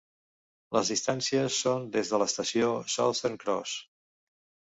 [0.75, 3.77] Les distàncies són des de l'estació Southern Cross.